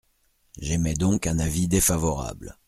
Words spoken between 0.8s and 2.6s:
donc un avis défavorable.